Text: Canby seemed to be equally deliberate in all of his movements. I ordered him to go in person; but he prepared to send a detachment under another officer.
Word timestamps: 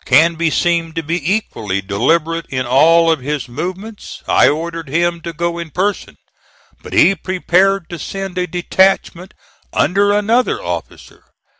Canby 0.03 0.49
seemed 0.49 0.95
to 0.95 1.03
be 1.03 1.31
equally 1.31 1.79
deliberate 1.79 2.47
in 2.49 2.65
all 2.65 3.11
of 3.11 3.19
his 3.19 3.47
movements. 3.47 4.23
I 4.27 4.47
ordered 4.49 4.89
him 4.89 5.21
to 5.21 5.31
go 5.31 5.59
in 5.59 5.69
person; 5.69 6.15
but 6.81 6.91
he 6.91 7.13
prepared 7.13 7.87
to 7.91 7.99
send 7.99 8.35
a 8.39 8.47
detachment 8.47 9.35
under 9.71 10.11
another 10.11 10.59
officer. 10.59 11.25